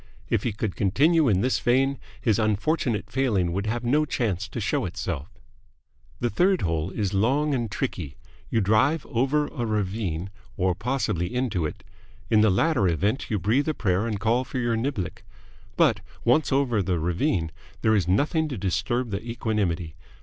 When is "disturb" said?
18.57-19.11